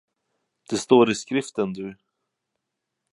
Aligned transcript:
Det 0.69 0.77
står 0.77 1.09
i 1.11 1.15
Skriften 1.15 1.73
du. 1.73 1.95